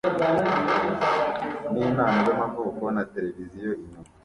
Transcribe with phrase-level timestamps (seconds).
[1.71, 4.09] nimpano zamavuko na tereviziyo inyuma